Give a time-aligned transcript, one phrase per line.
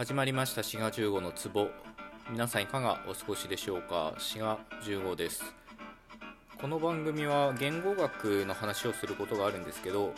[0.00, 1.68] 始まりました滋賀15の壺。
[2.30, 4.14] 皆さんいかがお過ごしでしょうか？
[4.16, 5.44] 滋賀15です。
[6.58, 10.14] この番組は言語学の話をすることがあるんですけど、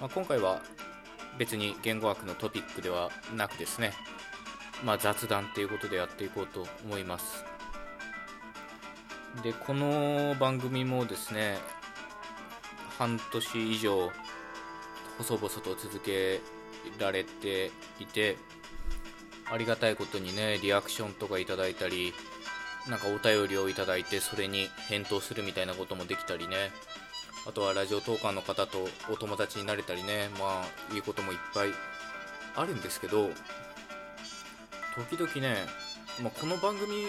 [0.00, 0.62] まあ、今回は
[1.36, 3.92] 別に言語学のトピックではなくですね、
[4.82, 7.44] まあ、雑談っていうことでやっていこうと思います。
[9.42, 11.58] でこの番組もですね
[12.98, 14.10] 半年以上
[15.18, 16.40] 細々と続け
[16.98, 17.70] られて
[18.00, 18.38] いて
[19.52, 22.14] ありがたいことにねリアクションとかいただいたり
[22.88, 26.72] なんかお便りをいただいてそれに返答するみたいなこともできたりね。
[27.46, 30.30] あとはラジオトーカーの方とお友達になれたりね。
[30.38, 31.68] まあいいこともいっぱい
[32.56, 33.30] あるんですけど
[35.10, 35.56] 時々ね、
[36.22, 37.04] まあ、この番組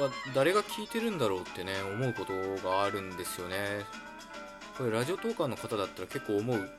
[0.00, 2.32] は誰が聞いてるんだろうってね思うこと
[2.68, 3.84] があるんですよね。
[4.76, 6.70] これラジオトーカーの方だったら結構思う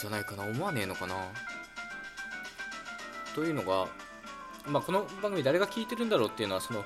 [0.00, 0.44] じゃないかな。
[0.44, 1.16] 思わねえのかな。
[3.34, 3.86] というのが
[4.68, 6.84] まあ、この番組誰が聞いてるんだろうっていうのはその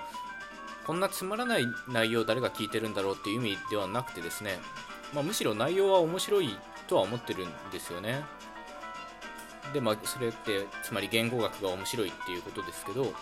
[0.86, 4.58] こんなつまらない内容誰が聞いてるんだろうっていう意味ではなくてですね、
[5.14, 8.24] まあ、むしろ内容は面白いとは思ってるんですよね。
[9.72, 13.12] でまあそれってつまり言語学が面白いっていうことですけど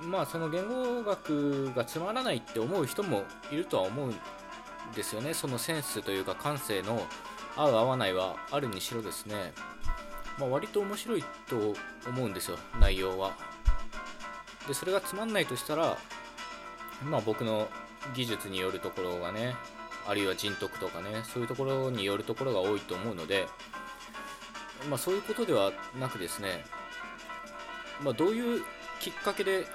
[0.00, 4.14] まあその言語学がつまらないって思う人もいるとは思うん
[4.94, 5.34] ですよね。
[5.34, 7.04] そのセンスというか感性の
[7.56, 9.52] 合う合わないはあるにしろですね。
[10.38, 11.74] まあ、割と面白いと
[12.06, 13.36] 思うんですよ内容は。
[14.66, 15.96] でそれがつまんないとしたら
[17.04, 17.68] まあ僕の
[18.14, 19.56] 技術によるところがね
[20.06, 23.46] あるいは人徳とかねそういうところによるところが多いと思うので
[24.88, 26.64] まあそういうことではなくですね
[28.02, 28.62] まあどういう
[29.00, 29.66] きっかけで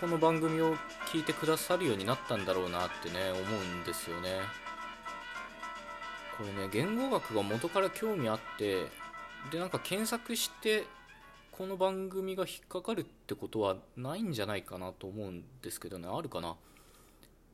[0.00, 0.76] この番組を
[1.12, 4.40] 聞いてくださるようになったんだろうなってね思うんですよね。
[6.38, 8.86] これね言語学が元から興味あって
[9.50, 10.84] でなんか検索して
[11.50, 16.08] この番組が引っかかるってことはないんじゃないかなと思うんですけどね。
[16.10, 16.56] あるかな？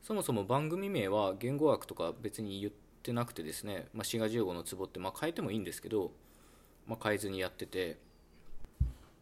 [0.03, 6.13] そもそも番組名は言語学とか別に言ってなくてですね、まあ、滋賀15の壺ってまあ変えてもいいんですけど、
[6.87, 7.99] まあ、変えずにやってて、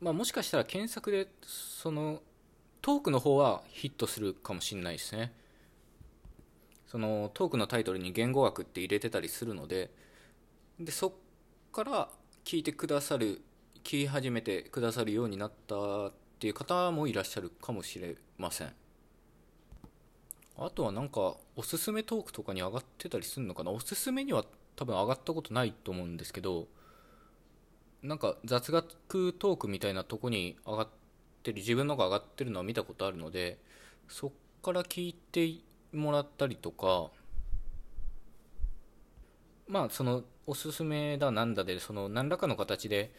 [0.01, 2.21] まあ、もしかしたら検索でその
[2.83, 5.33] トークの方はヒットするかもしれないですね。
[6.87, 9.91] そのトークのタイトルに言語学って入れてたりするので。
[10.81, 11.13] でそっ
[11.73, 12.09] から
[12.45, 13.41] 聞いてくださる
[13.79, 18.73] 聞き始めてくださるようになったっていう方もいらっしゃるかもしれません。
[20.59, 23.71] あとはなんかおすすめトークとかに上がってたりするのかな？
[23.71, 24.45] おすすめには
[24.77, 26.69] 多分上がったことないと思うんですけど
[28.03, 30.89] なんか雑学トークみたいなとこに上がっ
[31.43, 33.59] てる自分のが上がってるのは見たことあるので
[34.07, 34.31] そっ
[34.63, 35.61] から聞いて
[35.97, 37.11] もらったりとか
[39.67, 43.13] まあそのおすすめだなんだでその何らかの形で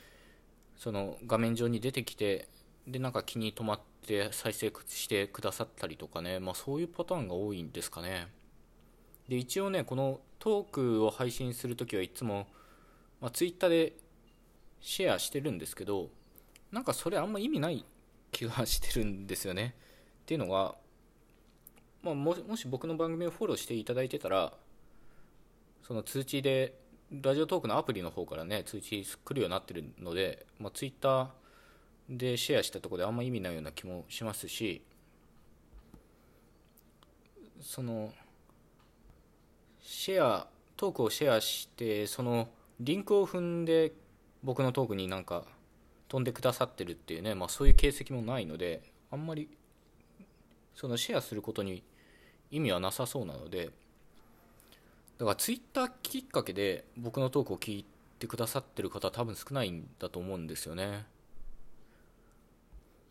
[0.78, 2.48] その画面上に出てきて
[2.88, 8.28] でなんか気に留まって再生してくださったりとかね、まあ、そういうパターンが多いんですかね。
[9.28, 12.48] で一応ねこのトークを配信するときはいつも、
[13.20, 13.94] まあ、Twitter で
[14.82, 16.10] シェアしてるんですけど
[16.72, 17.84] なんかそれあんま意味ない
[18.32, 19.76] 気がしてるんですよね。
[20.24, 20.76] っていうのが、
[22.04, 24.54] まあ、もし僕の番組をフォローしていただいてたら
[25.88, 26.78] その通知で
[27.12, 31.28] ラジオトークのアプリの方からね通知来るようになってるので、まあ、ツイッター
[32.10, 34.84] でシェアしたところであんま意味ないような気もしますし
[37.62, 38.12] その
[39.82, 42.50] シェアトークをシェアしてその
[42.80, 43.94] リンクを踏んで
[44.44, 45.44] 僕のトークになんか
[46.08, 49.50] 飛んでくださってるっていうね、まあ、そういう形跡もないのであんまり
[50.76, 51.84] そのシェアすることに
[52.52, 53.72] 意味はなさそうなので
[55.18, 57.86] だからツイッターきっかけで僕のトークを聞い
[58.20, 61.06] てくださってる方は多分少ないんだと思うんですよね。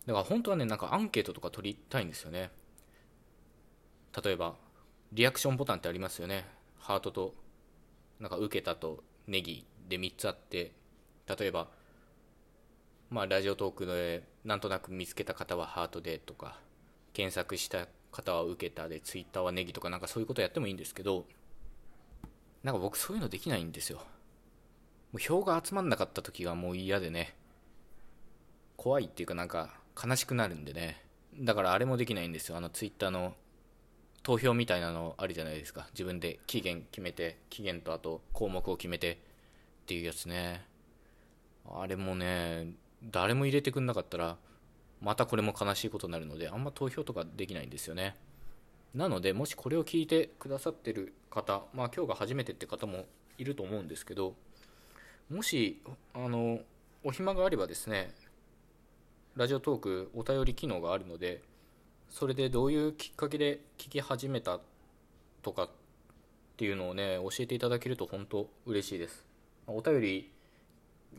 [0.06, 2.50] だから本当はねなんかアンケートとか取りたいんですよね。
[4.22, 4.54] 例えば
[5.12, 6.44] リアクションボタンってありますよね。
[6.78, 7.34] ハートと
[8.20, 10.72] なんか受けたとネギで3つあって。
[11.26, 11.68] 例えば
[13.08, 16.58] まあラジオトークでなんとなく見つけた方はハートでとか
[17.14, 21.24] 検索した方は受けたでツイッターはネギとかなんかそういうことやってもいいんですけど
[22.64, 23.98] なんか僕そういうのできないんですよ。
[23.98, 24.04] も
[25.16, 27.36] う票が集まんなかった時がもう嫌でね、
[28.76, 31.04] 怖いっていうかなんか悲しくなるんでね。
[31.38, 32.56] だからあれもできないんですよ。
[32.56, 33.34] あのツイッターの
[34.22, 35.86] 投票みたいなのあるじゃないですか。
[35.92, 39.16] 自分で期限決めて、期限とあと項目を決めてっ
[39.86, 40.64] ていうやつね。
[41.70, 42.72] あれもね、
[43.04, 44.38] 誰も入れてくんなかったら、
[45.02, 48.16] またこれも悲しいことになるので、あんま投票とかできないんですよね。
[48.94, 53.06] なのでもしこれを聞いてくださってる方まあ今日が初めてって方も
[53.38, 54.34] いると思うんですけど
[55.30, 55.82] もし
[56.14, 56.60] あの
[57.02, 58.12] お暇があればですね
[59.36, 61.42] ラジオトークお便り機能があるので
[62.08, 64.60] それでどういうきっかけで聞き始めた
[65.42, 65.68] とかっ
[66.56, 69.26] ていうのをね教えていただけると本当嬉しいです。
[69.66, 70.30] お便り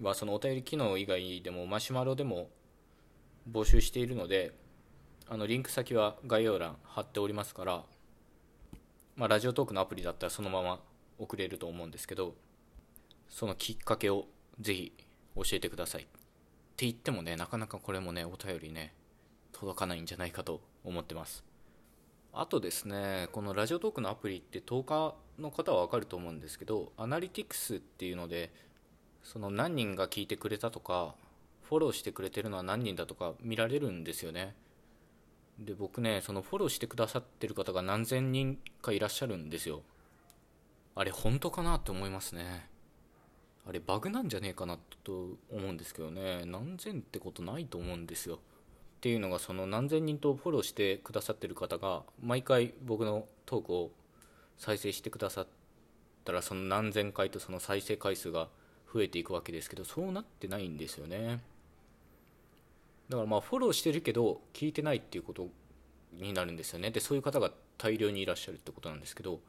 [0.02, 2.48] はそのお便り機能以外でもマシュマロでも
[3.52, 4.54] 募集しているので
[5.28, 7.84] あのリンク先は概要欄貼っておりますから、
[9.16, 10.80] まあ、ラジオトークのアプリだったらそのまま
[11.18, 12.36] 送れると思うんですけど
[13.28, 14.26] そのきっかけを
[14.60, 14.94] ぜひ
[15.36, 16.04] 教えてください。
[16.04, 16.06] っ
[16.78, 18.94] て言ってもねなかなかこれもねお便りね
[19.52, 21.44] 届かないんじゃないかと思ってます。
[22.32, 28.54] あとですねこのラジオトークのアプリって10日の方は分かると思うんですけどアナリティクスっていうので
[29.24, 31.16] その何人が聞いてくれたとか
[31.64, 34.54] フォローしてくれてるのは何人だとか見られるんですよね。
[35.60, 39.84] で僕ねそのフォローしてくださってる方が何千人かいらっしゃるんですよ。
[40.96, 42.70] あれ本当かなって思いますね。
[43.68, 46.46] あれバグなんじゃねえかなと思うんですけどね。
[46.46, 48.36] 何千ってことないと思うんですよ。
[48.36, 48.40] っ
[49.02, 53.92] ていうのがその何千人とフォローしてくださってる方が毎回僕のトークを
[54.58, 55.48] 再生してくださっ
[56.24, 58.50] たらその何千回とその再生回数が
[58.94, 61.40] 増えていくわけですけどそうなってないんですよね。
[63.10, 65.48] だからまあフォローしてるけど聞いてないっていうこと
[66.14, 66.92] になるんですよね。
[66.92, 69.42] でそういう方が大量にいらっしゃるってことなんですけど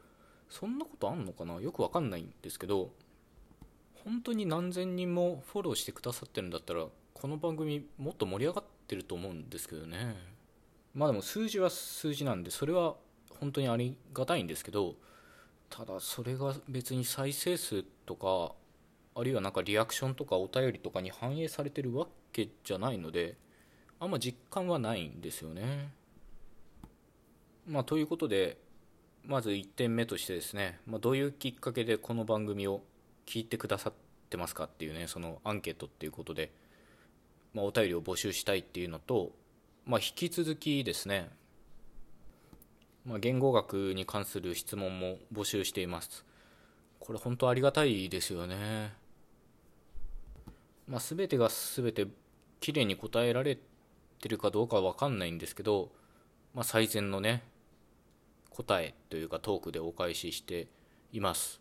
[0.51, 1.61] そんなことあんのかな？
[1.61, 2.91] よくわかんないんですけど
[4.05, 10.17] 本当に何千人もフォローしてくださってるんだったらこの番組もっと盛り上がってると思うんですけどね。
[10.95, 12.97] まあでも数字は数字なんでそれは
[13.41, 14.95] 本当にありがたいんですけど
[15.69, 18.55] ただそれが別に再生数とか
[19.15, 23.37] あるいはなんかリアクションとかお便りとかに反映されてるわけじゃないので
[23.99, 25.91] あんま実感はないんですよね。
[27.67, 28.59] まあ、ということで
[29.25, 32.83] まず1点目としてですね、まあ、どういうきっかけでこの番組を
[33.27, 33.93] 聞いてくださっ
[34.31, 36.53] てますかっていうねそのアンケートっていうことで、
[37.53, 39.33] まあ、お便りを募集したいっていうのと、
[39.85, 41.29] まあ、引き続きですね、
[43.05, 46.25] まあ、言語学に関する質問も募集しています
[47.01, 48.93] これ本当ありがたいですよね、
[50.87, 52.07] まあ、全てが全て
[52.61, 53.59] きれいに答えられ
[54.19, 55.91] てるかどうかは分かんないんですけど、
[56.55, 57.43] まあ、最善のね
[58.51, 60.69] 答えというかトークでお返しして
[61.13, 61.61] います。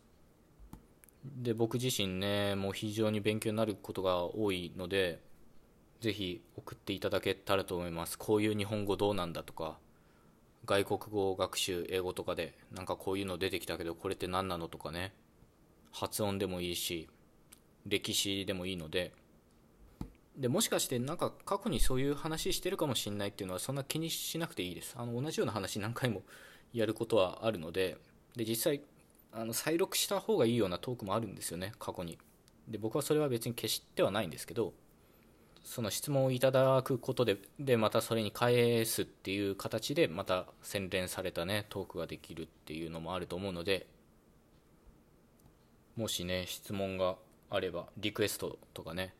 [1.24, 5.20] で僕自身ねもう非常に勉強になることが多いので
[6.00, 8.18] ぜひ送っていただけたらと思います。
[8.18, 9.78] こういう日本語どうなんだとか
[10.64, 15.12] 外国語学習英語とかでなんかこういうの出てきたけどこれって何なのとかね
[15.92, 17.08] 発音でもいいし
[17.86, 19.12] 歴史でもいいので
[20.36, 24.94] でもしかしてなんか過去にそういう話してるかもしれないっていうのはそんな気にしなくていいです。
[24.98, 26.22] あの同じような話何回も
[26.72, 27.96] やることはあるので。
[28.36, 28.82] で実際
[29.32, 31.72] あの再録した方がいいようなトークもあるんですよね。
[31.78, 32.18] 過去に。
[32.68, 34.72] で僕はそれは別に消してはないんですけど
[35.62, 43.86] その質問をいただくことででまたそれに返すっていう形でまた洗練されたねトークができるっていうのもあると思うので
[45.96, 47.16] もしね質問が
[47.50, 49.14] あればリクエストとかね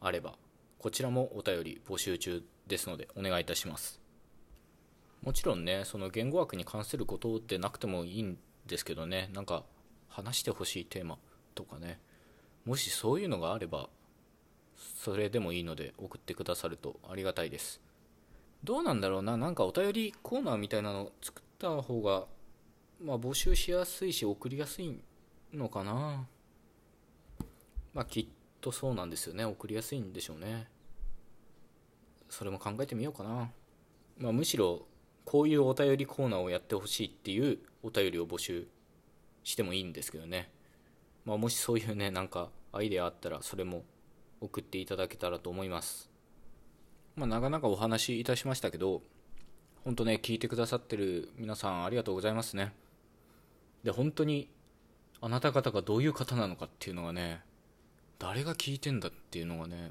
[0.00, 0.34] あれば
[0.82, 4.00] こちらもお便り募集中ですのでお願いいたします。
[5.22, 8.36] もちろんねその言語学に関することでなくてもいいん
[8.66, 9.62] ですけどねなんか
[10.08, 11.18] 話してほしいテーマ
[11.54, 12.00] とかね
[12.64, 13.90] もしそういうのがあれば
[14.76, 17.80] それでもいいので送ってくださるとありがたいです。
[18.64, 22.24] どうなんだろうななんかお便りコーナーみたいなの作った方が
[23.00, 25.00] まあ募集しやすいし送りやすい
[25.54, 26.26] のかな。
[27.94, 28.26] まあきっ
[28.62, 29.44] とそうなんですよね。
[29.44, 30.68] 送りやすいんでしょうね。
[32.30, 33.50] それも考えてみようかな、
[34.16, 34.86] まあ、むしろ
[35.26, 38.66] こういうお便りコーナーをやってほしいっていうお便りを募集
[39.44, 40.50] してもいいんですけどね、
[41.26, 43.84] まあ、もしそういうねなんかアイデアあったらそれも
[44.40, 46.10] 送っていただけたらと思います。
[47.16, 49.02] まあなかなかお話しいたしましたけど
[49.84, 52.72] 本当ね聞いてくださってる皆さんありがとうございますね。
[53.84, 54.48] で本当に
[55.20, 57.42] あなた方がどういう方なのかっていうのがね
[58.22, 59.90] 誰が聞いてんだっていうのがね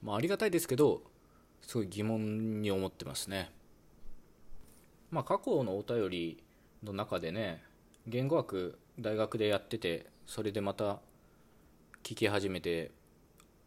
[0.00, 1.02] まあありがたいですけど
[1.60, 3.50] すごい疑問に思ってますね。
[5.10, 6.42] まあ過去のお便り
[6.84, 7.60] の中でね
[8.06, 11.00] 言語学大学でやっててそれでまた
[12.04, 12.92] 聞き始めて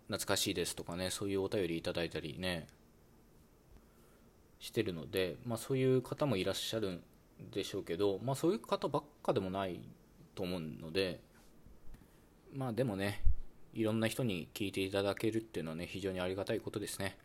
[0.08, 2.68] 懐かしいですとかねそういうお便りいただいたりね
[4.60, 7.02] してるので、まあ、そういう方もいらっしゃるん
[7.52, 9.82] でしょうけど、まあ、そういう方ばっかでもない
[10.34, 11.20] と思うので
[12.54, 13.22] まあでもね
[13.76, 17.18] いろんな人に聞いていただけるっていうのはね非常にありがたいことですね。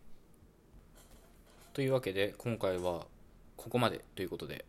[1.72, 3.06] というわけで今回は
[3.56, 4.64] ここまでということで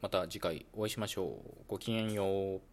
[0.00, 1.50] また次回お会いしましょう。
[1.68, 2.71] ごきげんよう。